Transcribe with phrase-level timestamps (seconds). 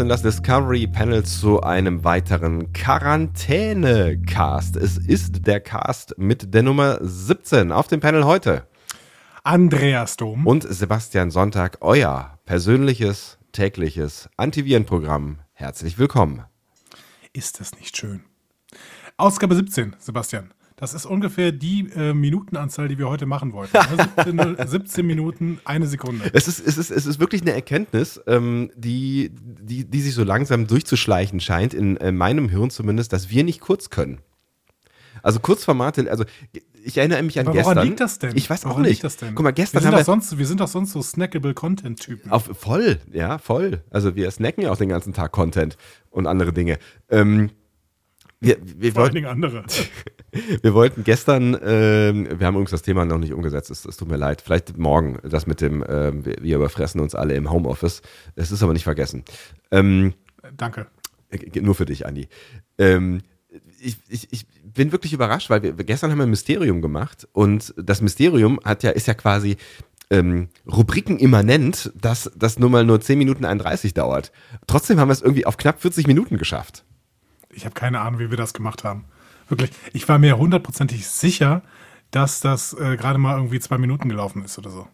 [0.00, 4.76] Öffnen das Discovery Panel zu einem weiteren Quarantäne-Cast.
[4.76, 8.66] Es ist der Cast mit der Nummer 17 auf dem Panel heute.
[9.44, 10.46] Andreas Dom.
[10.46, 15.40] Und Sebastian Sonntag, euer persönliches, tägliches Antivirenprogramm.
[15.52, 16.44] Herzlich willkommen.
[17.34, 18.22] Ist das nicht schön?
[19.18, 20.54] Ausgabe 17, Sebastian.
[20.80, 23.76] Das ist ungefähr die äh, Minutenanzahl, die wir heute machen wollten.
[23.76, 24.56] Ne?
[24.56, 26.30] 17, 17 Minuten, eine Sekunde.
[26.32, 30.24] Es ist, es ist, es ist wirklich eine Erkenntnis, ähm, die, die, die sich so
[30.24, 34.20] langsam durchzuschleichen scheint, in, in meinem Hirn zumindest, dass wir nicht kurz können.
[35.22, 36.24] Also Kurzformate, also
[36.82, 37.76] ich erinnere mich an Aber gestern.
[37.76, 38.36] woran liegt das denn?
[38.36, 39.04] Ich weiß auch Woran nicht.
[39.04, 39.34] Das denn?
[39.34, 42.30] Guck mal, wir gestern sind, haben wir sonst, wir sind doch sonst so snackable Content-Typen.
[42.30, 43.82] auf voll, ja, voll.
[43.90, 45.76] Also wir snacken ja auch den ganzen Tag Content
[46.10, 46.78] und andere Dinge.
[47.10, 47.50] Ähm,
[48.40, 49.64] wir, wir, Vor allen wollten, Dingen andere.
[50.62, 54.08] wir wollten gestern, ähm, wir haben übrigens das Thema noch nicht umgesetzt, es, es tut
[54.08, 54.40] mir leid.
[54.40, 58.00] Vielleicht morgen, das mit dem, ähm, wir, überfressen uns alle im Homeoffice.
[58.36, 59.24] Es ist aber nicht vergessen.
[59.70, 60.14] Ähm,
[60.56, 60.86] Danke.
[61.28, 62.28] Äh, Nur für dich, Andi.
[62.78, 63.20] Ähm,
[63.78, 67.74] ich, ich, ich bin wirklich überrascht, weil wir gestern haben wir ein Mysterium gemacht und
[67.76, 69.56] das Mysterium hat ja, ist ja quasi
[70.10, 74.32] ähm, Rubriken immanent, dass das nur mal nur 10 Minuten 31 dauert.
[74.66, 76.84] Trotzdem haben wir es irgendwie auf knapp 40 Minuten geschafft.
[77.52, 79.04] Ich habe keine Ahnung, wie wir das gemacht haben.
[79.48, 79.70] Wirklich.
[79.92, 81.62] Ich war mir hundertprozentig sicher,
[82.10, 84.88] dass das äh, gerade mal irgendwie zwei Minuten gelaufen ist oder so.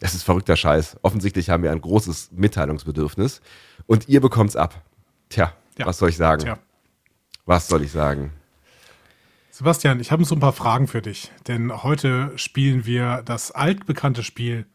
[0.00, 0.98] Das ist verrückter Scheiß.
[1.02, 3.40] Offensichtlich haben wir ein großes Mitteilungsbedürfnis
[3.86, 4.82] und ihr bekommt's ab.
[5.28, 5.86] Tja, Ja.
[5.86, 6.42] was soll ich sagen?
[6.42, 6.58] Tja.
[7.46, 8.32] Was soll ich sagen?
[9.50, 14.22] Sebastian, ich habe so ein paar Fragen für dich, denn heute spielen wir das altbekannte
[14.22, 14.66] Spiel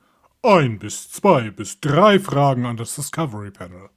[0.44, 3.90] ein bis zwei bis drei Fragen an das Discovery Panel.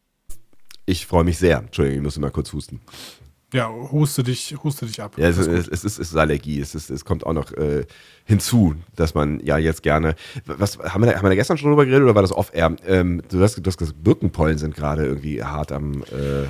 [0.86, 1.58] Ich freue mich sehr.
[1.58, 2.80] Entschuldigung, ich muss mal kurz husten.
[3.52, 5.14] Ja, huste dich, huste dich ab.
[5.16, 5.48] Ja, es, gut.
[5.48, 6.60] es, ist, es ist Allergie.
[6.60, 7.84] Es, ist, es kommt auch noch äh,
[8.24, 10.14] hinzu, dass man ja jetzt gerne.
[10.44, 12.76] Was haben wir, da, haben wir da gestern schon drüber geredet oder war das off-air?
[12.86, 16.46] Ähm, du, hast, du hast gesagt, Birkenpollen sind gerade irgendwie hart am, äh,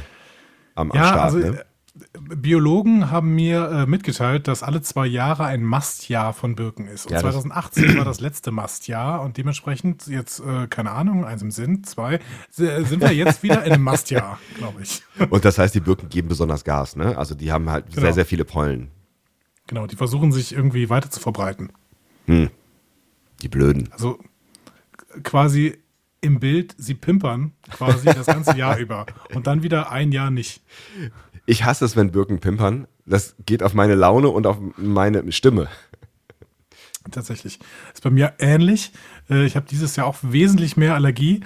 [0.74, 1.20] am, am ja, Start.
[1.20, 1.64] also ne?
[2.12, 7.06] Biologen haben mir äh, mitgeteilt, dass alle zwei Jahre ein Mastjahr von Birken ist.
[7.06, 11.42] Und Ja, das- 2018 war das letzte Mastjahr und dementsprechend jetzt, äh, keine Ahnung, eins
[11.42, 15.02] im Sinn, zwei, sind wir jetzt wieder in einem Mastjahr, glaube ich.
[15.30, 17.18] Und das heißt, die Birken geben besonders Gas, ne?
[17.18, 18.14] Also die haben halt sehr, Genau.
[18.14, 18.90] sehr viele Pollen.
[19.66, 21.72] Genau, die versuchen sich irgendwie weiter zu verbreiten.
[22.26, 23.88] Die Blöden.
[23.92, 24.18] Also
[25.24, 25.78] quasi
[26.20, 30.62] im Bild, sie pimpern quasi das ganze Jahr über und dann wieder ein Jahr nicht.
[31.50, 32.86] Ich hasse es, wenn Birken pimpern.
[33.06, 35.66] Das geht auf meine Laune und auf meine Stimme.
[37.10, 37.58] Tatsächlich.
[37.92, 38.92] Ist bei mir ähnlich.
[39.28, 41.40] Äh, Ich habe dieses Jahr auch wesentlich mehr Allergie,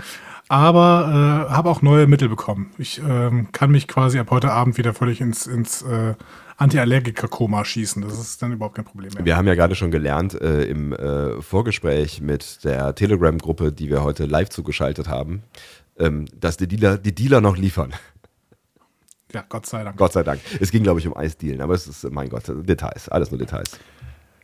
[0.50, 2.70] aber äh, habe auch neue Mittel bekommen.
[2.76, 6.16] Ich ähm, kann mich quasi ab heute Abend wieder völlig ins, ins äh,
[6.58, 8.02] Antiallergiker-Koma schießen.
[8.02, 9.24] Das ist dann überhaupt kein Problem mehr.
[9.24, 14.02] Wir haben ja gerade schon gelernt äh, im äh, Vorgespräch mit der Telegram-Gruppe, die wir
[14.02, 15.44] heute live zugeschaltet haben,
[15.98, 17.94] ähm, dass die Dealer, die Dealer noch liefern.
[19.34, 19.96] Ja, Gott sei Dank.
[19.96, 20.40] Gott sei Dank.
[20.60, 23.78] Es ging, glaube ich, um Eisdealen, aber es ist, mein Gott, Details, alles nur Details.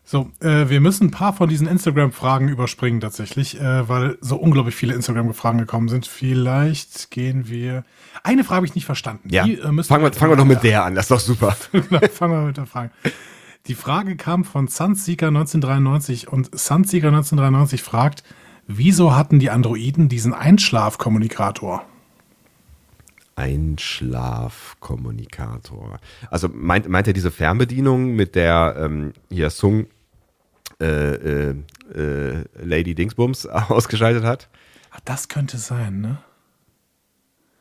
[0.05, 4.75] So, äh, wir müssen ein paar von diesen Instagram-Fragen überspringen tatsächlich, äh, weil so unglaublich
[4.75, 6.05] viele Instagram-Fragen gekommen sind.
[6.09, 7.85] Vielleicht gehen wir.
[8.25, 9.29] Eine Frage habe ich nicht verstanden.
[9.31, 11.21] Ja, Die, äh, müssen fangen wir, fangen wir doch mit der an, das ist doch
[11.21, 11.57] super.
[11.73, 12.91] Genau, fangen wir mit der Frage.
[13.69, 18.25] Die Frage kam von Sunseeker 1993 und Sunseeker 1993 fragt,
[18.67, 21.85] wieso hatten die Androiden diesen Einschlafkommunikator?
[23.41, 26.01] Einschlafkommunikator.
[26.31, 29.87] Also meint, meint er diese Fernbedienung mit der ähm, hier Sung
[30.81, 31.55] äh, äh,
[31.95, 34.49] äh, Lady Dingsbums ausgeschaltet hat?
[34.91, 36.19] Ach, das könnte sein, ne?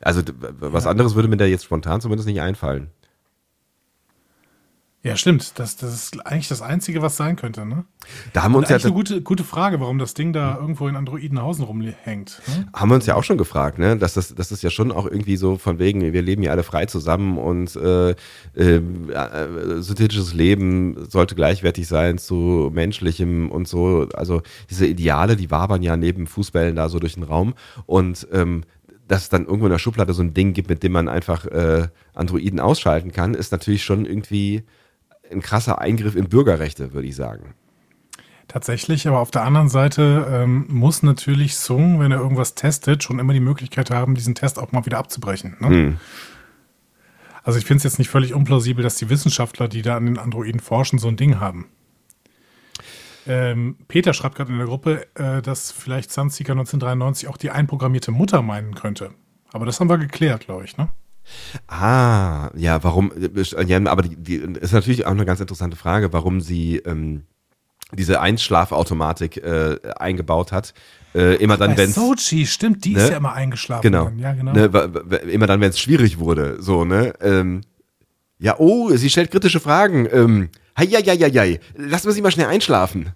[0.00, 2.88] Also was anderes würde mir da jetzt spontan zumindest nicht einfallen.
[5.02, 5.58] Ja, stimmt.
[5.58, 7.84] Das, das ist eigentlich das Einzige, was sein könnte, ne?
[8.34, 10.96] Da haben wir uns ja eine gute, gute Frage, warum das Ding da irgendwo in
[10.96, 12.42] Androidenhausen rumhängt.
[12.46, 12.66] Ne?
[12.74, 13.96] haben wir uns ja auch schon gefragt, ne?
[13.96, 16.64] Dass das, das ist ja schon auch irgendwie so von wegen, wir leben ja alle
[16.64, 18.14] frei zusammen und äh, äh,
[18.54, 24.06] äh, synthetisches Leben sollte gleichwertig sein zu menschlichem und so.
[24.12, 27.54] Also diese Ideale, die wabern ja neben Fußbällen da so durch den Raum
[27.86, 28.64] und ähm,
[29.08, 31.46] dass es dann irgendwo in der Schublade so ein Ding gibt, mit dem man einfach
[31.46, 34.62] äh, Androiden ausschalten kann, ist natürlich schon irgendwie
[35.30, 37.54] ein krasser Eingriff in Bürgerrechte, würde ich sagen.
[38.48, 43.20] Tatsächlich, aber auf der anderen Seite ähm, muss natürlich Sung, wenn er irgendwas testet, schon
[43.20, 45.56] immer die Möglichkeit haben, diesen Test auch mal wieder abzubrechen.
[45.60, 45.68] Ne?
[45.68, 45.96] Hm.
[47.44, 50.18] Also ich finde es jetzt nicht völlig unplausibel, dass die Wissenschaftler, die da an den
[50.18, 51.68] Androiden forschen, so ein Ding haben.
[53.26, 58.10] Ähm, Peter schreibt gerade in der Gruppe, äh, dass vielleicht Sunseeker 1993 auch die einprogrammierte
[58.10, 59.12] Mutter meinen könnte.
[59.52, 60.88] Aber das haben wir geklärt, glaube ich, ne?
[61.68, 63.12] Ah, ja, warum,
[63.66, 67.24] ja, aber die, die ist natürlich auch eine ganz interessante Frage, warum sie ähm,
[67.92, 70.74] diese Einschlafautomatik äh, eingebaut hat.
[71.14, 73.02] Äh, immer dann, wenn Sochi, stimmt, die ne?
[73.02, 73.82] ist ja immer eingeschlafen.
[73.82, 74.10] Genau.
[74.16, 74.52] Ja, genau.
[74.52, 74.66] Ne,
[75.30, 77.14] immer dann, wenn es schwierig wurde, so, ne?
[77.20, 77.62] Ähm,
[78.38, 80.08] ja, oh, sie stellt kritische Fragen.
[80.10, 81.60] Ähm, hei, hei, hei, hei.
[81.76, 83.12] Lassen wir sie mal schnell einschlafen.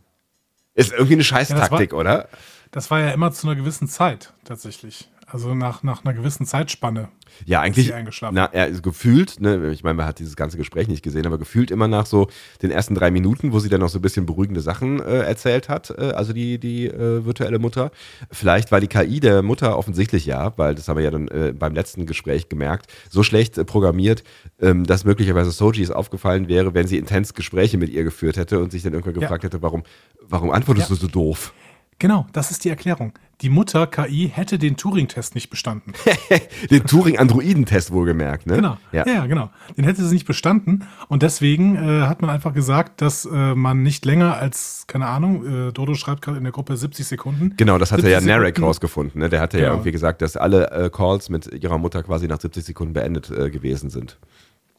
[0.75, 2.29] Ist irgendwie eine Scheißtaktik, ja, oder?
[2.73, 5.09] Das war ja immer zu einer gewissen Zeit, tatsächlich.
[5.27, 7.09] Also nach, nach einer gewissen Zeitspanne.
[7.47, 7.93] Ja, eigentlich.
[8.33, 11.39] Na, er ist gefühlt, ne, ich meine, man hat dieses ganze Gespräch nicht gesehen, aber
[11.39, 12.29] gefühlt immer nach so
[12.63, 15.69] den ersten drei Minuten, wo sie dann noch so ein bisschen beruhigende Sachen äh, erzählt
[15.69, 17.91] hat, äh, also die, die äh, virtuelle Mutter.
[18.31, 21.53] Vielleicht war die KI der Mutter offensichtlich ja, weil das haben wir ja dann äh,
[21.59, 24.25] beim letzten Gespräch gemerkt, so schlecht äh, programmiert,
[24.61, 28.61] ähm, dass möglicherweise Soji es aufgefallen wäre, wenn sie intens Gespräche mit ihr geführt hätte
[28.61, 29.49] und sich dann irgendwann gefragt ja.
[29.49, 29.85] hätte, warum,
[30.21, 30.97] warum antwortest ja.
[30.97, 31.55] du so doof?
[31.99, 33.13] Genau, das ist die Erklärung.
[33.41, 35.93] Die Mutter KI hätte den Turing-Test nicht bestanden.
[36.71, 38.57] den Turing-Androiden-Test wohlgemerkt, ne?
[38.57, 38.77] Genau.
[38.93, 39.07] Ja.
[39.07, 39.27] ja.
[39.27, 39.51] genau.
[39.77, 40.85] Den hätte sie nicht bestanden.
[41.09, 45.69] Und deswegen äh, hat man einfach gesagt, dass äh, man nicht länger als, keine Ahnung,
[45.69, 47.55] äh, Dodo schreibt gerade in der Gruppe 70 Sekunden.
[47.57, 49.21] Genau, das hatte ja Narek rausgefunden.
[49.21, 49.29] Ne?
[49.29, 49.69] Der hatte genau.
[49.69, 53.31] ja irgendwie gesagt, dass alle äh, Calls mit ihrer Mutter quasi nach 70 Sekunden beendet
[53.31, 54.19] äh, gewesen sind.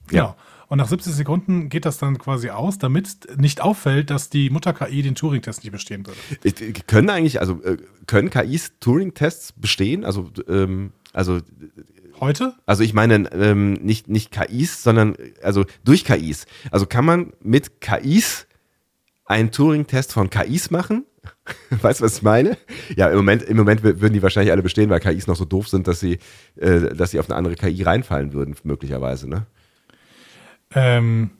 [0.08, 0.24] Genau.
[0.24, 0.36] Ja.
[0.68, 5.04] Und nach 70 Sekunden geht das dann quasi aus, damit nicht auffällt, dass die Mutter-KI
[5.04, 6.20] den Turing-Test nicht bestehen würde.
[6.88, 10.04] Können eigentlich, also äh, können KIs Turing-Tests bestehen?
[10.04, 11.40] Also, ähm, also
[12.20, 12.56] Heute?
[12.66, 16.46] Also ich meine ähm, nicht, nicht KIs, sondern also durch KIs.
[16.72, 18.48] Also kann man mit KIs
[19.26, 21.06] einen Turing-Test von KIs machen?
[21.70, 22.58] weißt du, was ich meine?
[22.96, 25.68] Ja, im Moment, im Moment würden die wahrscheinlich alle bestehen, weil KIs noch so doof
[25.68, 26.20] sind, dass sie,
[26.56, 29.46] äh, dass sie auf eine andere KI reinfallen würden, möglicherweise, ne?
[30.76, 31.32] Ähm,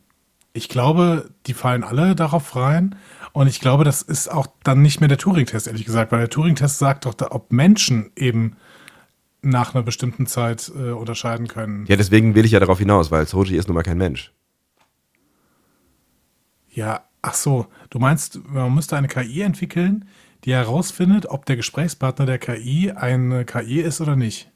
[0.54, 2.96] ich glaube, die fallen alle darauf rein.
[3.34, 6.30] Und ich glaube, das ist auch dann nicht mehr der Turing-Test, ehrlich gesagt, weil der
[6.30, 8.56] Turing-Test sagt doch, ob Menschen eben
[9.42, 11.86] nach einer bestimmten Zeit äh, unterscheiden können.
[11.88, 14.32] Ja, deswegen will ich ja darauf hinaus, weil Soji ist nun mal kein Mensch.
[16.70, 17.68] Ja, ach so.
[17.90, 20.06] Du meinst, man müsste eine KI entwickeln,
[20.46, 24.50] die herausfindet, ob der Gesprächspartner der KI eine KI ist oder nicht.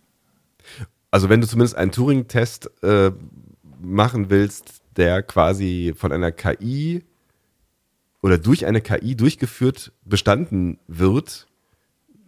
[1.12, 3.12] Also wenn du zumindest einen Turing-Test äh,
[3.80, 7.04] machen willst, der quasi von einer KI
[8.22, 11.48] oder durch eine KI durchgeführt bestanden wird,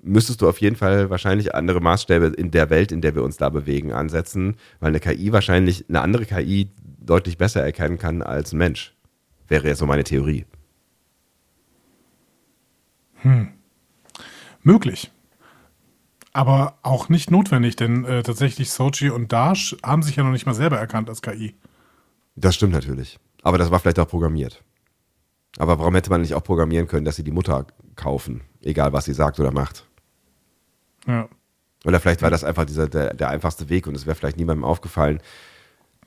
[0.03, 3.37] müsstest du auf jeden Fall wahrscheinlich andere Maßstäbe in der Welt, in der wir uns
[3.37, 6.69] da bewegen, ansetzen, weil eine KI wahrscheinlich eine andere KI
[6.99, 8.95] deutlich besser erkennen kann als ein Mensch.
[9.47, 10.45] Wäre ja so meine Theorie.
[13.15, 13.49] Hm.
[14.63, 15.11] Möglich.
[16.33, 20.45] Aber auch nicht notwendig, denn äh, tatsächlich Sochi und Dash haben sich ja noch nicht
[20.45, 21.55] mal selber erkannt als KI.
[22.35, 23.19] Das stimmt natürlich.
[23.43, 24.63] Aber das war vielleicht auch programmiert.
[25.57, 29.05] Aber warum hätte man nicht auch programmieren können, dass sie die Mutter kaufen, egal was
[29.05, 29.85] sie sagt oder macht?
[31.05, 31.27] Ja.
[31.83, 34.63] Oder vielleicht war das einfach dieser, der, der einfachste Weg und es wäre vielleicht niemandem
[34.63, 35.19] aufgefallen,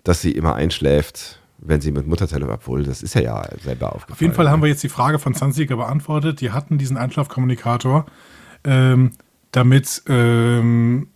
[0.05, 4.12] dass sie immer einschläft, wenn sie mit Muttertelefon, obwohl das ist ja ja selber aufgefallen.
[4.12, 6.41] Auf jeden Fall haben wir jetzt die Frage von Zanziger beantwortet.
[6.41, 8.06] Die hatten diesen Einschlafkommunikator.
[8.65, 9.12] Ähm,
[9.56, 11.09] damit ähm,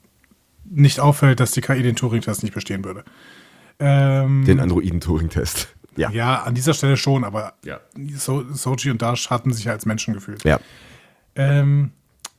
[0.65, 3.05] nicht auffällt, dass die KI den Turing-Test nicht bestehen würde.
[3.79, 5.75] Ähm, den Androiden-Turing-Test.
[5.97, 6.11] Ja.
[6.11, 7.81] ja, an dieser Stelle schon, aber ja.
[8.15, 10.45] so Sochi und Dash hatten sich ja als Menschen gefühlt.
[10.45, 10.61] Ja.
[11.35, 11.91] Ähm,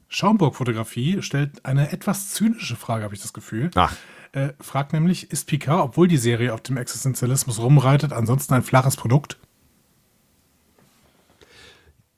[0.08, 3.70] Schaumburg-Fotografie stellt eine etwas zynische Frage, habe ich das Gefühl.
[3.76, 3.96] Ach.
[4.32, 8.96] Äh, fragt nämlich, ist Picard, obwohl die Serie auf dem Existenzialismus rumreitet, ansonsten ein flaches
[8.96, 9.38] Produkt?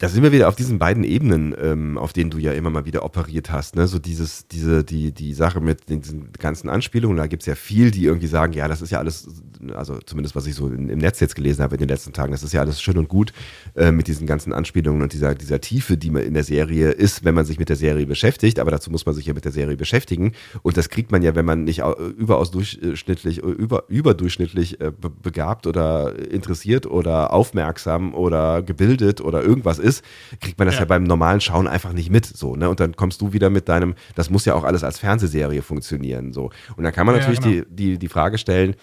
[0.01, 2.85] Da sind wir wieder auf diesen beiden Ebenen, ähm, auf denen du ja immer mal
[2.85, 3.75] wieder operiert hast.
[3.75, 3.85] Ne?
[3.85, 7.17] So dieses, diese, die, die Sache mit diesen ganzen Anspielungen.
[7.17, 9.27] Da gibt es ja viel, die irgendwie sagen, ja, das ist ja alles,
[9.75, 12.41] also zumindest was ich so im Netz jetzt gelesen habe in den letzten Tagen, das
[12.41, 13.31] ist ja alles schön und gut
[13.75, 17.23] äh, mit diesen ganzen Anspielungen und dieser, dieser Tiefe, die man in der Serie ist,
[17.23, 18.57] wenn man sich mit der Serie beschäftigt.
[18.57, 20.31] Aber dazu muss man sich ja mit der Serie beschäftigen.
[20.63, 21.83] Und das kriegt man ja, wenn man nicht
[22.17, 24.91] überaus durchschnittlich, über, überdurchschnittlich äh,
[25.21, 30.03] begabt oder interessiert oder aufmerksam oder gebildet oder irgendwas ist ist,
[30.39, 30.81] kriegt man das ja.
[30.81, 30.85] ja.
[30.85, 32.25] beim normalen Schauen einfach nicht mit.
[32.25, 32.69] So, ne?
[32.69, 36.33] Und dann kommst du wieder mit deinem, das muss ja auch alles als Fernsehserie funktionieren.
[36.33, 36.51] So.
[36.75, 37.65] Und dann kann man ja, natürlich genau.
[37.69, 38.75] die, die, die Frage stellen,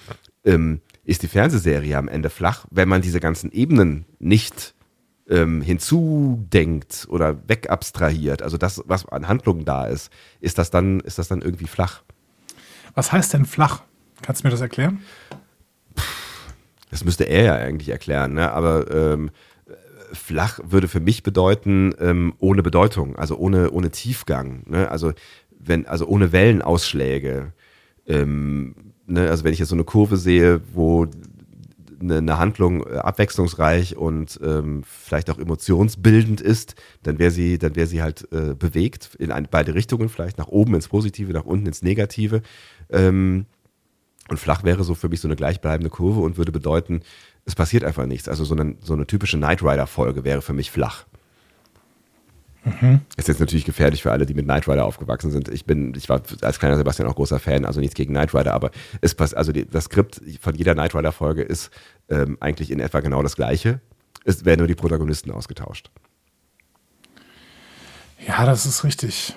[0.44, 4.74] ähm, ist die Fernsehserie am Ende flach, wenn man diese ganzen Ebenen nicht
[5.28, 10.10] ähm, hinzudenkt oder wegabstrahiert, also das, was an Handlungen da ist,
[10.40, 12.02] ist das dann, ist das dann irgendwie flach?
[12.94, 13.82] Was heißt denn flach?
[14.22, 15.02] Kannst du mir das erklären?
[16.90, 18.50] Das müsste er ja eigentlich erklären, ne?
[18.52, 19.30] aber ähm,
[20.12, 24.62] flach würde für mich bedeuten, ähm, ohne Bedeutung, also ohne, ohne Tiefgang.
[24.66, 24.90] Ne?
[24.90, 25.12] Also,
[25.58, 27.52] wenn, also ohne Wellenausschläge.
[28.06, 28.74] Ähm,
[29.06, 29.28] ne?
[29.28, 31.06] Also wenn ich jetzt so eine Kurve sehe, wo
[32.00, 37.74] eine, eine Handlung äh, abwechslungsreich und ähm, vielleicht auch emotionsbildend ist, dann wäre sie, dann
[37.74, 41.66] sie halt äh, bewegt in ein, beide Richtungen, vielleicht nach oben ins Positive, nach unten
[41.66, 42.42] ins Negative.
[42.90, 43.46] Ähm,
[44.28, 47.00] und flach wäre so für mich so eine gleichbleibende Kurve und würde bedeuten,
[47.48, 48.28] es passiert einfach nichts.
[48.28, 51.06] Also so eine, so eine typische Knight Rider-Folge wäre für mich flach.
[52.62, 53.00] Mhm.
[53.16, 55.48] Ist jetzt natürlich gefährlich für alle, die mit Knight Rider aufgewachsen sind.
[55.48, 58.52] Ich bin, ich war als kleiner Sebastian auch großer Fan, also nichts gegen Knight Rider,
[58.52, 61.70] aber es passt, also die, das Skript von jeder Knight Rider Folge ist
[62.10, 63.80] ähm, eigentlich in etwa genau das gleiche.
[64.26, 65.90] Es werden nur die Protagonisten ausgetauscht.
[68.26, 69.34] Ja, das ist richtig.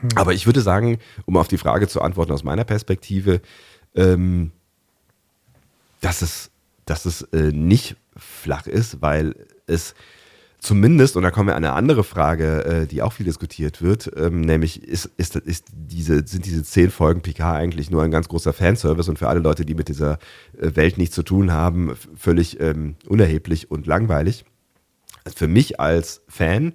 [0.00, 0.08] Hm.
[0.16, 3.40] Aber ich würde sagen, um auf die Frage zu antworten aus meiner Perspektive,
[3.94, 4.50] ähm,
[6.04, 6.50] dass es,
[6.84, 9.34] dass es äh, nicht flach ist, weil
[9.66, 9.94] es
[10.58, 14.10] zumindest, und da kommen wir an eine andere Frage, äh, die auch viel diskutiert wird,
[14.16, 18.28] ähm, nämlich ist, ist, ist diese, sind diese zehn Folgen PK eigentlich nur ein ganz
[18.28, 20.18] großer Fanservice und für alle Leute, die mit dieser
[20.58, 24.44] äh, Welt nichts zu tun haben, völlig ähm, unerheblich und langweilig.
[25.24, 26.74] Also für mich als Fan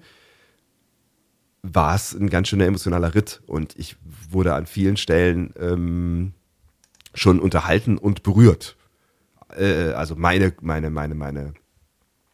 [1.61, 3.95] war es ein ganz schöner emotionaler Ritt und ich
[4.29, 6.33] wurde an vielen Stellen ähm,
[7.13, 8.75] schon unterhalten und berührt.
[9.55, 11.53] Äh, also meine, meine, meine, meine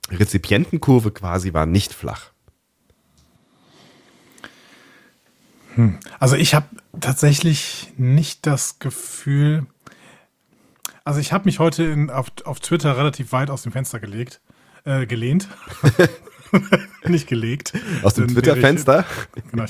[0.09, 2.31] Rezipientenkurve quasi war nicht flach.
[5.75, 5.99] Hm.
[6.19, 6.67] Also ich habe
[6.99, 9.65] tatsächlich nicht das Gefühl,
[11.03, 14.41] also ich habe mich heute in, auf, auf Twitter relativ weit aus dem Fenster gelegt,
[14.85, 15.47] äh, gelehnt.
[17.07, 17.73] nicht gelegt.
[18.03, 19.05] Aus dem Twitter-Fenster?
[19.51, 19.65] Genau,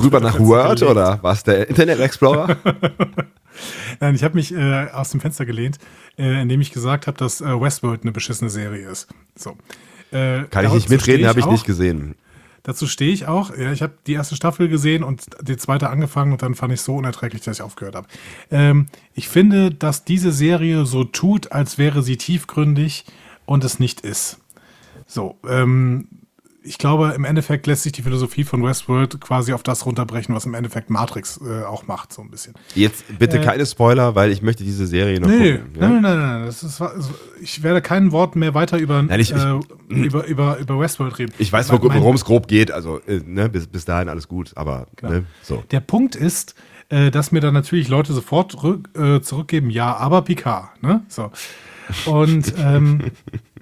[0.00, 0.90] Rüber nach Word gelegt.
[0.90, 2.56] oder was der Internet Explorer?
[4.00, 5.78] Nein, ich habe mich äh, aus dem Fenster gelehnt,
[6.18, 9.08] äh, indem ich gesagt habe, dass äh, Westworld eine beschissene Serie ist.
[9.36, 9.56] So.
[10.10, 12.14] Äh, Kann ich nicht mitreden, habe ich nicht gesehen.
[12.64, 13.54] Dazu stehe ich auch.
[13.56, 16.80] Ja, ich habe die erste Staffel gesehen und die zweite angefangen und dann fand ich
[16.80, 18.08] es so unerträglich, dass ich aufgehört habe.
[18.50, 23.04] Ähm, ich finde, dass diese Serie so tut, als wäre sie tiefgründig
[23.44, 24.38] und es nicht ist.
[25.06, 26.08] So, ähm,
[26.66, 30.46] ich glaube, im Endeffekt lässt sich die Philosophie von Westworld quasi auf das runterbrechen, was
[30.46, 32.54] im Endeffekt Matrix äh, auch macht, so ein bisschen.
[32.74, 35.72] Jetzt bitte äh, keine Spoiler, weil ich möchte diese Serie noch nee, gucken.
[35.74, 35.88] Ja?
[35.88, 36.46] Nein, nein, nein, nein.
[36.46, 36.82] Das ist,
[37.42, 41.34] ich werde kein Wort mehr weiter über, nein, ich, äh, über, über, über Westworld reden.
[41.38, 44.86] Ich weiß, worum es grob geht, also äh, ne, bis, bis dahin alles gut, aber
[44.96, 45.12] genau.
[45.12, 45.62] ne, so.
[45.70, 46.54] Der Punkt ist,
[46.88, 51.02] äh, dass mir dann natürlich Leute sofort rück, äh, zurückgeben, ja, aber Picard, ne?
[51.08, 51.30] So.
[52.06, 53.02] Und ähm,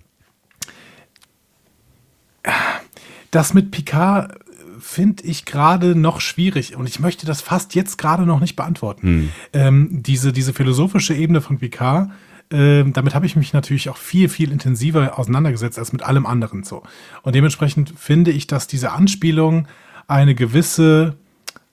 [3.31, 4.39] das mit Picard
[4.81, 9.07] finde ich gerade noch schwierig und ich möchte das fast jetzt gerade noch nicht beantworten.
[9.07, 9.29] Hm.
[9.53, 12.11] Ähm, diese, diese philosophische Ebene von Picard,
[12.51, 16.65] äh, damit habe ich mich natürlich auch viel, viel intensiver auseinandergesetzt als mit allem anderen
[16.65, 16.83] so.
[17.23, 19.69] Und dementsprechend finde ich, dass diese Anspielungen
[20.09, 21.17] eine gewisse,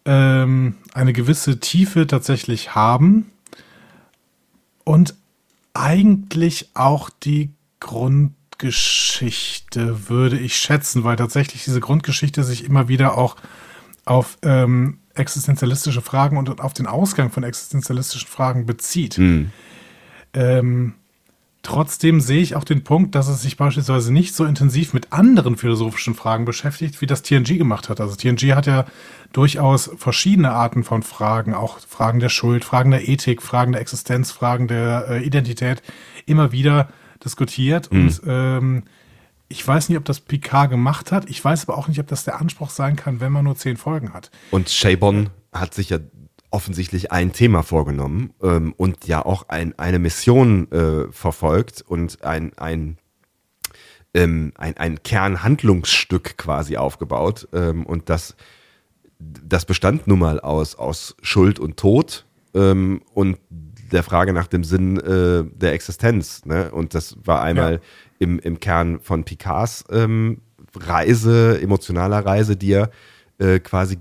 [0.05, 3.31] ähm, eine gewisse Tiefe tatsächlich haben
[4.83, 5.15] und
[5.73, 13.17] eigentlich auch die Grund Grundgeschichte, würde ich schätzen, weil tatsächlich diese Grundgeschichte sich immer wieder
[13.17, 13.37] auch
[14.03, 19.17] auf ähm, existenzialistische Fragen und auf den Ausgang von existenzialistischen Fragen bezieht.
[19.17, 19.51] Mhm.
[20.33, 20.95] Ähm,
[21.61, 25.55] trotzdem sehe ich auch den Punkt, dass es sich beispielsweise nicht so intensiv mit anderen
[25.55, 28.01] philosophischen Fragen beschäftigt, wie das TNG gemacht hat.
[28.01, 28.85] Also TNG hat ja
[29.31, 34.31] durchaus verschiedene Arten von Fragen, auch Fragen der Schuld, Fragen der Ethik, Fragen der Existenz,
[34.31, 35.81] Fragen der äh, Identität
[36.25, 36.89] immer wieder
[37.23, 38.01] diskutiert mhm.
[38.01, 38.83] und ähm,
[39.49, 41.27] ich weiß nicht, ob das Picard gemacht hat.
[41.27, 43.77] Ich weiß aber auch nicht, ob das der Anspruch sein kann, wenn man nur zehn
[43.77, 44.29] Folgen hat.
[44.51, 45.97] Und Shabon hat sich ja
[46.51, 52.57] offensichtlich ein Thema vorgenommen ähm, und ja auch ein, eine Mission äh, verfolgt und ein,
[52.57, 52.97] ein,
[54.13, 57.47] ähm, ein, ein Kernhandlungsstück quasi aufgebaut.
[57.51, 58.35] Ähm, und das,
[59.19, 63.38] das bestand nun mal aus, aus Schuld und Tod ähm, und
[63.91, 66.46] der Frage nach dem Sinn äh, der Existenz.
[66.46, 66.72] Ne?
[66.72, 67.79] Und das war einmal ja.
[68.19, 70.41] im, im Kern von Picards ähm,
[70.75, 72.91] Reise, emotionaler Reise, die er
[73.39, 73.98] äh, quasi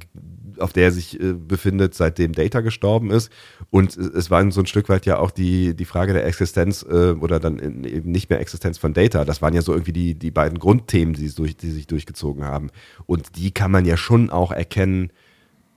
[0.58, 3.30] auf der er sich äh, befindet, seitdem Data gestorben ist.
[3.70, 7.12] Und es war so ein Stück weit ja auch die, die Frage der Existenz äh,
[7.12, 9.24] oder dann in, eben nicht mehr Existenz von Data.
[9.24, 12.70] Das waren ja so irgendwie die, die beiden Grundthemen, die, durch, die sich durchgezogen haben.
[13.06, 15.10] Und die kann man ja schon auch erkennen,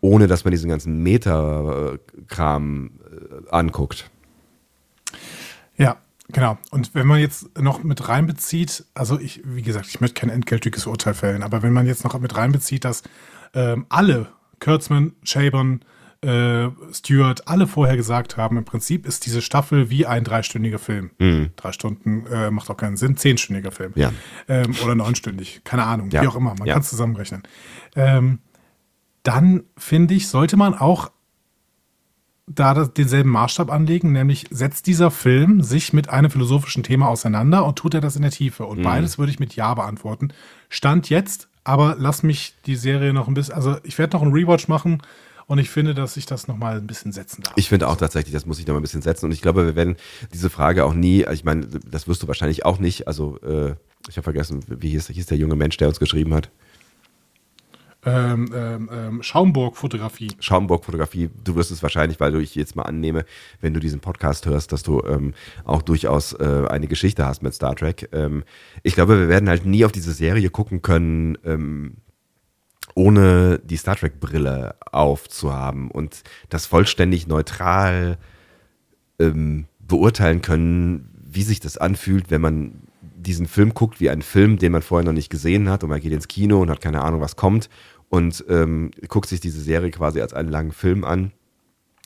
[0.02, 2.92] ohne dass man diesen ganzen Meta-Kram
[3.46, 4.10] äh, anguckt.
[5.78, 5.98] Ja,
[6.32, 6.58] genau.
[6.72, 10.86] Und wenn man jetzt noch mit reinbezieht, also ich, wie gesagt, ich möchte kein endgültiges
[10.88, 13.04] Urteil fällen, aber wenn man jetzt noch mit reinbezieht, dass
[13.54, 14.28] ähm, alle,
[14.60, 15.82] Kurtzman, Chabon,
[16.22, 21.10] äh, Stewart, alle vorher gesagt haben, im Prinzip ist diese Staffel wie ein dreistündiger Film.
[21.18, 21.50] Mhm.
[21.56, 23.92] Drei Stunden äh, macht auch keinen Sinn, zehnstündiger Film.
[23.96, 24.12] Ja.
[24.48, 26.22] Ähm, oder neunstündig, keine Ahnung, Ja.
[26.22, 26.74] wie auch immer, man Ja.
[26.74, 27.42] kann es zusammenrechnen.
[27.96, 28.38] Ähm,
[29.24, 31.12] dann finde ich, sollte man auch
[32.48, 37.66] da das, denselben Maßstab anlegen, nämlich setzt dieser Film sich mit einem philosophischen Thema auseinander
[37.66, 38.64] und tut er das in der Tiefe?
[38.64, 38.70] Mhm.
[38.70, 40.34] Und beides würde ich mit Ja beantworten.
[40.70, 44.34] Stand jetzt, aber lass mich die Serie noch ein bisschen, also ich werde noch einen
[44.34, 45.02] Rewatch machen
[45.48, 47.54] und ich finde, dass ich das noch mal ein bisschen setzen darf.
[47.58, 49.26] Ich finde auch tatsächlich, das muss ich noch mal ein bisschen setzen.
[49.26, 49.98] Und ich glaube, wir werden
[50.34, 53.08] diese Frage auch nie, ich meine, das wirst du wahrscheinlich auch nicht.
[53.08, 53.76] Also, äh,
[54.08, 56.50] ich habe vergessen, wie hieß, hieß der junge Mensch, der uns geschrieben hat.
[58.04, 60.32] Ähm, ähm, ähm, Schaumburg-Fotografie.
[60.40, 63.26] Schaumburg-Fotografie, du wirst es wahrscheinlich, weil du ich jetzt mal annehme,
[63.60, 65.34] wenn du diesen Podcast hörst, dass du ähm,
[65.66, 68.10] auch durchaus äh, eine Geschichte hast mit Star Trek.
[68.12, 68.44] Ähm,
[68.82, 71.98] ich glaube, wir werden halt nie auf diese Serie gucken können, ähm,
[72.96, 78.18] ohne die Star Trek-Brille aufzuhaben und das vollständig neutral
[79.88, 82.82] beurteilen können, wie sich das anfühlt, wenn man
[83.22, 86.00] diesen Film guckt, wie einen Film, den man vorher noch nicht gesehen hat und man
[86.00, 87.70] geht ins Kino und hat keine Ahnung, was kommt
[88.10, 91.32] und ähm, guckt sich diese Serie quasi als einen langen Film an.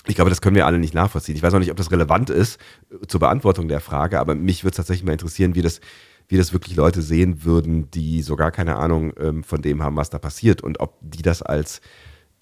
[0.07, 1.35] Ich glaube, das können wir alle nicht nachvollziehen.
[1.35, 2.59] Ich weiß auch nicht, ob das relevant ist
[2.91, 5.81] äh, zur Beantwortung der Frage, aber mich würde es tatsächlich mal interessieren, wie das,
[6.27, 9.95] wie das wirklich Leute sehen würden, die so gar keine Ahnung ähm, von dem haben,
[9.95, 11.81] was da passiert und ob die das als,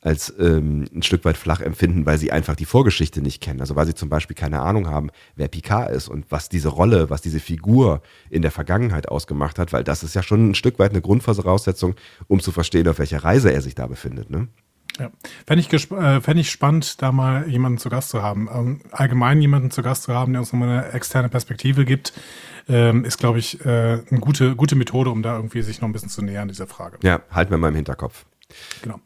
[0.04, 3.62] als ähm, ein Stück weit flach empfinden, weil sie einfach die Vorgeschichte nicht kennen.
[3.62, 7.10] Also weil sie zum Beispiel keine Ahnung haben, wer Picard ist und was diese Rolle,
[7.10, 10.78] was diese Figur in der Vergangenheit ausgemacht hat, weil das ist ja schon ein Stück
[10.78, 11.96] weit eine Grundvoraussetzung,
[12.28, 14.30] um zu verstehen, auf welcher Reise er sich da befindet.
[14.30, 14.50] Ne?
[15.00, 15.10] Ja.
[15.48, 18.50] Fände ich, äh, fänd ich spannend, da mal jemanden zu Gast zu haben.
[18.54, 22.14] Ähm, allgemein jemanden zu Gast zu haben, der uns nochmal eine externe Perspektive gibt,
[22.68, 25.94] ähm, ist, glaube ich, äh, eine gute, gute Methode, um da irgendwie sich noch ein
[25.94, 26.98] bisschen zu nähern, dieser Frage.
[27.04, 28.26] Ja, halten wir mal im Hinterkopf.
[28.82, 29.00] Genau.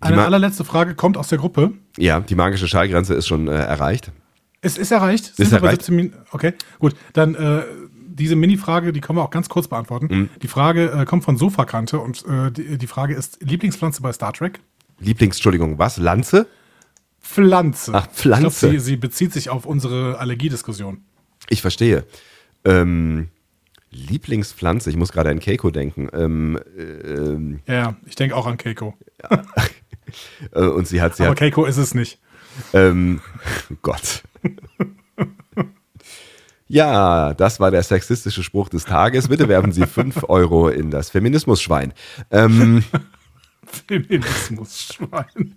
[0.00, 1.72] Eine allerletzte Frage kommt aus der Gruppe.
[1.98, 4.12] Ja, die magische Schallgrenze ist schon äh, erreicht.
[4.62, 5.28] Es ist erreicht.
[5.28, 5.82] Ist Sind wir bei erreicht.
[5.82, 6.94] 17 Min okay, gut.
[7.12, 7.62] Dann äh,
[8.08, 10.08] diese Mini-Frage, die können wir auch ganz kurz beantworten.
[10.10, 10.28] Mhm.
[10.42, 14.32] Die Frage äh, kommt von Sofakante und äh, die, die Frage ist: Lieblingspflanze bei Star
[14.32, 14.60] Trek?
[14.98, 15.96] Lieblings, Entschuldigung, was?
[15.96, 16.46] Lanze?
[17.22, 17.92] Pflanze.
[17.94, 18.46] Ach, Pflanze.
[18.46, 21.02] Ich glaube, sie, sie bezieht sich auf unsere Allergiediskussion.
[21.48, 22.04] Ich verstehe.
[22.64, 23.28] Ähm,
[23.90, 26.08] Lieblingspflanze, ich muss gerade an Keiko denken.
[26.12, 28.94] Ähm, äh, ähm, Ja, ja, ich denke auch an Keiko.
[29.28, 29.38] äh,
[30.52, 32.18] und sie hat, sie Aber hat Keiko ist es nicht.
[32.72, 33.20] ähm,
[33.82, 34.22] Gott.
[36.68, 39.26] Ja, das war der sexistische Spruch des Tages.
[39.26, 41.92] Bitte werfen Sie 5 Euro in das Feminismus-Schwein.
[42.30, 42.84] Ähm,
[43.88, 45.56] Feminismus-Schwein.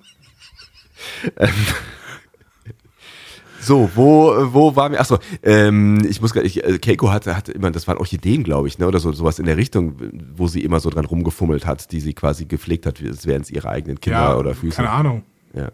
[3.63, 4.99] So, wo, wo waren wir?
[4.99, 8.67] Achso, ähm, ich muss grad- ich, äh, Keiko hatte, hatte immer, das waren Orchideen, glaube
[8.67, 8.87] ich, ne?
[8.87, 9.95] Oder so sowas in der Richtung,
[10.35, 13.49] wo sie immer so dran rumgefummelt hat, die sie quasi gepflegt hat, als wären es
[13.51, 14.75] ihre eigenen Kinder Ja, oder Füße.
[14.75, 15.23] keine Ahnung.
[15.53, 15.69] Ja.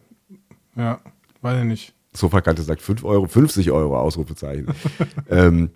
[0.75, 0.99] Ja,
[1.41, 1.93] weiß ich nicht.
[2.13, 4.67] Sofakante sagt 5 Euro, 50 Euro, Ausrufezeichen.
[5.29, 5.69] ähm,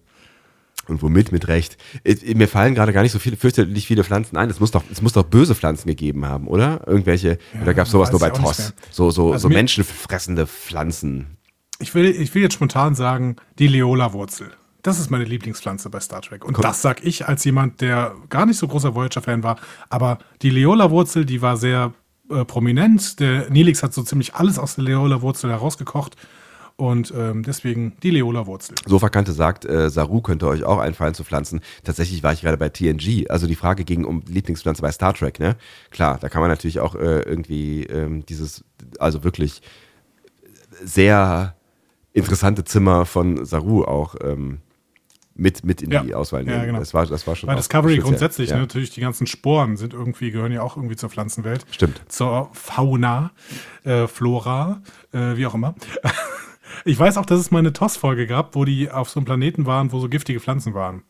[0.88, 1.32] und womit?
[1.32, 1.78] Mit Recht.
[2.04, 4.50] Äh, Mir fallen gerade gar nicht so viele, fürchterlich viele Pflanzen ein.
[4.50, 6.82] Es muss doch, es muss doch böse Pflanzen gegeben haben, oder?
[6.88, 8.74] Irgendwelche, oder gab es sowas nur bei Toss?
[8.92, 11.38] So, so, Also so menschenfressende Pflanzen.
[11.84, 14.52] Ich will, ich will jetzt spontan sagen, die Leola-Wurzel.
[14.84, 16.46] Das ist meine Lieblingspflanze bei Star Trek.
[16.46, 19.58] Und das sag ich als jemand, der gar nicht so großer Voyager-Fan war.
[19.90, 21.92] Aber die Leola-Wurzel, die war sehr
[22.30, 23.20] äh, prominent.
[23.20, 26.16] Der Nilix hat so ziemlich alles aus der Leola-Wurzel herausgekocht.
[26.78, 28.76] Und ähm, deswegen die Leola-Wurzel.
[28.86, 31.60] Sofakante sagt, äh, Saru könnte euch auch einfallen zu Pflanzen.
[31.84, 33.30] Tatsächlich war ich gerade bei TNG.
[33.30, 35.58] Also die Frage ging um Lieblingspflanze bei Star Trek, ne?
[35.92, 38.64] Klar, da kann man natürlich auch äh, irgendwie ähm, dieses,
[39.00, 39.62] also wirklich
[40.82, 41.56] sehr
[42.14, 44.60] interessante Zimmer von Saru auch ähm,
[45.36, 46.04] mit, mit in Ja.
[46.04, 46.66] die Auswahl Ja, nehmen.
[46.68, 46.80] genau.
[46.80, 48.04] Das war, das war schon Bei Discovery speziell.
[48.10, 48.56] grundsätzlich, Ja.
[48.58, 51.66] ne, natürlich die ganzen Sporen sind irgendwie, gehören ja auch irgendwie zur Pflanzenwelt.
[51.72, 52.02] Stimmt.
[52.08, 53.32] Zur Fauna,
[53.84, 55.76] äh, Flora, äh, wie auch immer.
[56.86, 59.68] Ich weiß auch, dass es mal eine TOS-Folge gab, wo die auf so einem Planeten
[59.68, 61.04] waren, wo so giftige Pflanzen waren.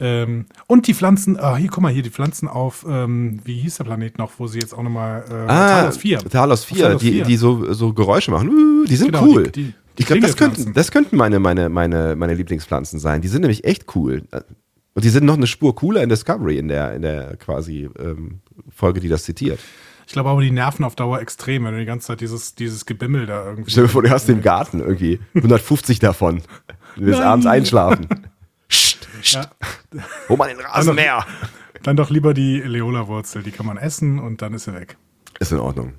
[0.00, 3.76] Ähm, und die Pflanzen, ah, hier, guck mal, hier die Pflanzen auf, ähm, wie hieß
[3.76, 6.18] der Planet noch, wo sie jetzt auch nochmal, äh, Ah, Talos 4.
[6.18, 7.24] Talos 4, Talos die, 4.
[7.24, 8.48] die so, so Geräusche machen.
[8.48, 9.44] Uh, Die sind Genau, cool.
[9.44, 13.20] die- die- die ich glaube, das könnten, das könnten meine, meine, meine, meine Lieblingspflanzen sein.
[13.20, 14.22] Die sind nämlich echt cool.
[14.94, 18.40] Und die sind noch eine Spur cooler in Discovery, in der, in der quasi ähm,
[18.70, 19.60] Folge, die das zitiert.
[20.06, 22.86] Ich glaube aber, die nerven auf Dauer extrem, wenn du die ganze Zeit dieses, dieses
[22.86, 23.70] Gebimmel da irgendwie.
[23.70, 26.42] Stell dir vor, du hast im Garten irgendwie 150 davon.
[26.96, 28.08] Du willst abends einschlafen.
[28.68, 29.34] Psst, psst.
[29.34, 29.50] Ja.
[30.28, 31.26] Hol mal den Rasenmäher.
[31.82, 34.96] Dann doch lieber die Leola-Wurzel, die kann man essen und dann ist sie weg.
[35.38, 35.94] Ist in Ordnung.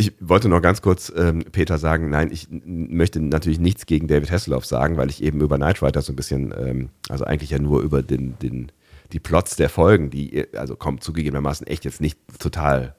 [0.00, 4.30] Ich wollte noch ganz kurz ähm, Peter sagen, nein, ich möchte natürlich nichts gegen David
[4.30, 7.58] Hasselhoff sagen, weil ich eben über Knight Rider so ein bisschen, ähm, also eigentlich ja
[7.58, 8.72] nur über den, den,
[9.12, 12.94] die Plots der Folgen, die, also kommt zugegebenermaßen echt jetzt nicht total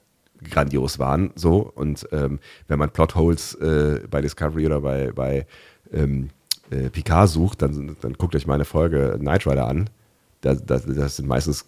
[0.47, 1.31] grandios waren.
[1.33, 5.47] So und ähm, wenn man Plotholes äh, bei Discovery oder bei, bei
[5.91, 6.29] ähm,
[6.69, 9.89] äh, Picard sucht, dann, dann guckt euch meine Folge Knight Rider an.
[10.41, 11.65] Das, das, das sind meistens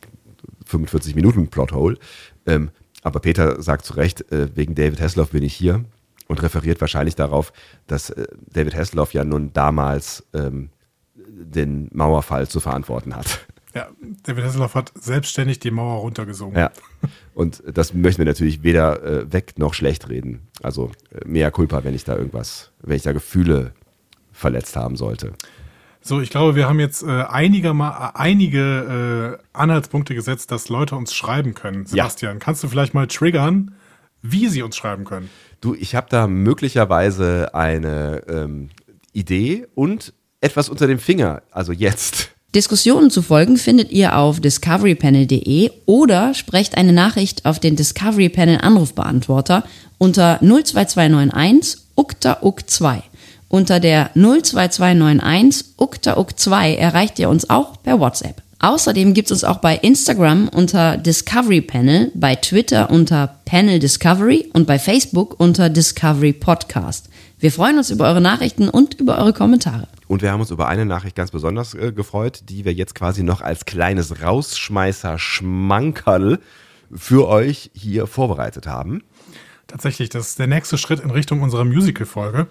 [0.67, 1.97] 45 Minuten Plothole.
[2.45, 2.69] Ähm,
[3.03, 5.83] aber Peter sagt zu Recht, äh, wegen David Hasselhoff bin ich hier
[6.27, 7.53] und referiert wahrscheinlich darauf,
[7.87, 10.69] dass äh, David Hasselhoff ja nun damals ähm,
[11.15, 13.45] den Mauerfall zu verantworten hat.
[13.75, 13.87] Ja,
[14.23, 16.55] David Hasselhoff hat selbstständig die Mauer runtergesungen.
[16.55, 16.71] Ja.
[17.33, 20.47] Und das möchten wir natürlich weder äh, weg noch schlecht reden.
[20.61, 23.73] Also äh, mehr Culpa, wenn ich da irgendwas, wenn ich da Gefühle
[24.31, 25.33] verletzt haben sollte.
[26.05, 30.67] So, ich glaube, wir haben jetzt äh, einige, mal, äh, einige äh, Anhaltspunkte gesetzt, dass
[30.67, 31.85] Leute uns schreiben können.
[31.85, 32.39] Sebastian, ja.
[32.39, 33.75] kannst du vielleicht mal triggern,
[34.21, 35.29] wie sie uns schreiben können?
[35.61, 38.69] Du, ich habe da möglicherweise eine ähm,
[39.13, 42.31] Idee und etwas unter dem Finger, also jetzt.
[42.53, 48.59] Diskussionen zu folgen findet ihr auf discoverypanel.de oder sprecht eine Nachricht auf den Discovery Panel
[48.61, 49.63] Anrufbeantworter
[49.97, 53.03] unter 02291 ukta uk 2
[53.53, 58.41] Unter der 02291 ukta uk 2 erreicht ihr uns auch per WhatsApp.
[58.57, 64.49] Außerdem gibt es uns auch bei Instagram unter Discovery Panel, bei Twitter unter Panel Discovery
[64.53, 67.09] und bei Facebook unter Discovery Podcast.
[67.37, 69.87] Wir freuen uns über eure Nachrichten und über eure Kommentare.
[70.07, 73.21] Und wir haben uns über eine Nachricht ganz besonders äh, gefreut, die wir jetzt quasi
[73.21, 76.39] noch als kleines Rausschmeißer-Schmankerl
[76.91, 79.03] für euch hier vorbereitet haben.
[79.73, 82.45] Tatsächlich, das ist der nächste Schritt in Richtung unserer Musical-Folge.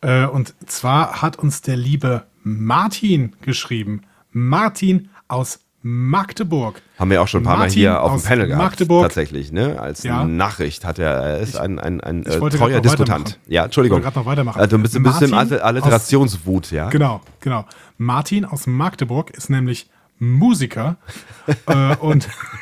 [0.00, 4.04] Äh, und zwar hat uns der liebe Martin geschrieben.
[4.30, 6.80] Martin aus Magdeburg.
[6.98, 8.64] Haben wir auch schon ein paar Martin Mal hier auf dem Panel gehabt.
[8.64, 9.02] Magdeburg.
[9.02, 9.78] Tatsächlich, ne?
[9.78, 10.24] Als ja.
[10.24, 13.38] Nachricht hat er, er ist ich, ein, ein, ein äh, treuer Diskutant.
[13.46, 13.98] Ja, Entschuldigung.
[13.98, 14.58] Ich wollte gerade noch weitermachen.
[14.58, 16.88] Also ein bisschen, bisschen Alliterationswut, ja.
[16.88, 17.66] Genau, genau.
[17.98, 20.96] Martin aus Magdeburg ist nämlich Musiker
[21.66, 22.30] äh, und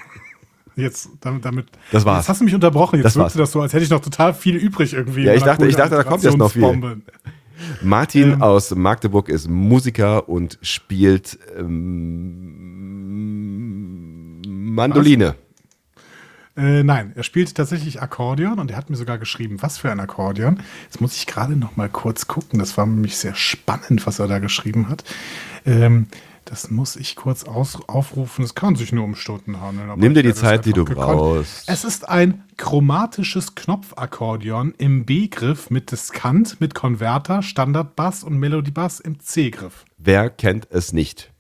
[0.77, 2.19] jetzt damit, damit das war's.
[2.19, 2.97] Jetzt hast du mich unterbrochen.
[2.97, 5.25] Jetzt das wirkte das so, als hätte ich noch total viel übrig irgendwie.
[5.25, 7.03] Ja, ich dachte, ich dachte, da kommt jetzt noch viel.
[7.83, 12.81] Martin ähm, aus Magdeburg ist Musiker und spielt ähm,
[14.47, 15.35] Mandoline.
[16.57, 20.01] Äh, nein, er spielt tatsächlich Akkordeon und er hat mir sogar geschrieben, was für ein
[20.01, 20.61] Akkordeon.
[20.85, 22.59] Jetzt muss ich gerade noch mal kurz gucken.
[22.59, 25.05] Das war nämlich sehr spannend, was er da geschrieben hat.
[25.65, 26.09] Ähm,
[26.51, 28.45] das muss ich kurz aus, aufrufen.
[28.45, 29.89] Es kann sich nur um Stunden handeln.
[29.95, 31.07] Nimm dir die Zeit, die du gekonnt.
[31.07, 31.69] brauchst.
[31.69, 39.21] Es ist ein chromatisches Knopfakkordeon im B-Griff mit Diskant, mit Konverter, Standardbass und Melodiebass im
[39.21, 39.85] C-Griff.
[39.97, 41.31] Wer kennt es nicht?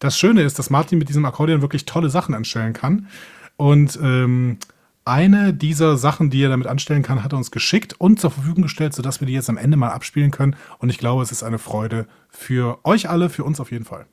[0.00, 3.08] Das Schöne ist, dass Martin mit diesem Akkordeon wirklich tolle Sachen anstellen kann.
[3.56, 4.58] Und ähm,
[5.04, 8.62] eine dieser Sachen, die er damit anstellen kann, hat er uns geschickt und zur Verfügung
[8.62, 10.56] gestellt, sodass wir die jetzt am Ende mal abspielen können.
[10.78, 14.06] Und ich glaube, es ist eine Freude für euch alle, für uns auf jeden Fall.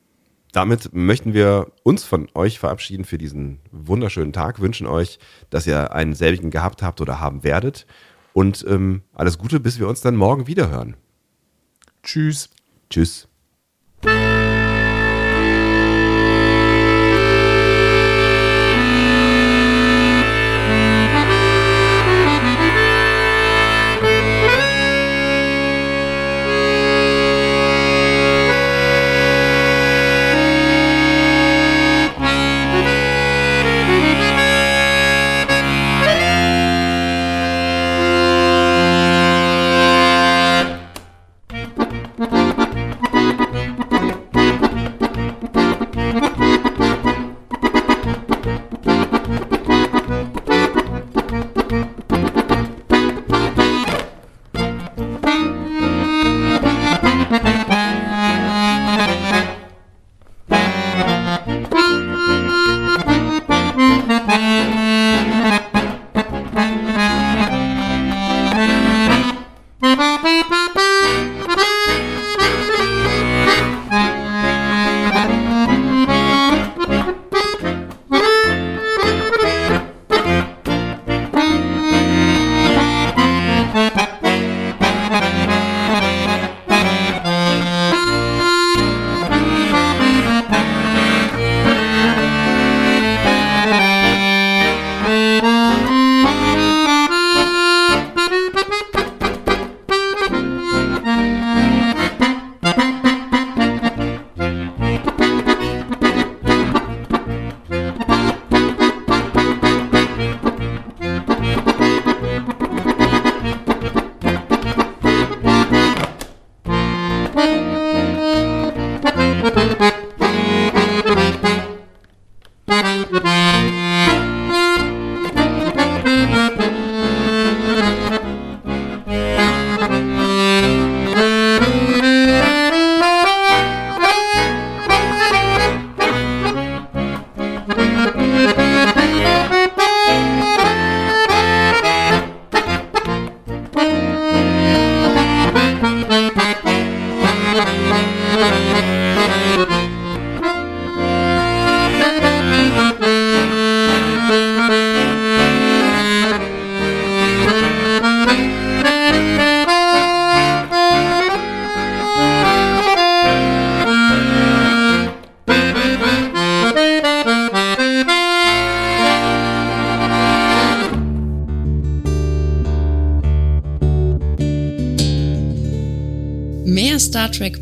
[0.52, 5.92] Damit möchten wir uns von euch verabschieden für diesen wunderschönen Tag, wünschen euch, dass ihr
[5.92, 7.86] einen selbigen gehabt habt oder haben werdet.
[8.32, 10.96] Und ähm, alles Gute, bis wir uns dann morgen wieder hören.
[12.02, 12.50] Tschüss.
[12.88, 13.28] Tschüss.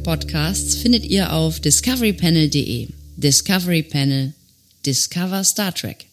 [0.08, 2.88] Podcasts findet ihr auf discoverypanel.de.
[3.18, 4.32] Discovery Panel.
[4.86, 6.07] Discover Star Trek.